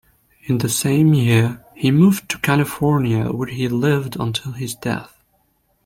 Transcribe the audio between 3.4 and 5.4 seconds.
he lived until his death.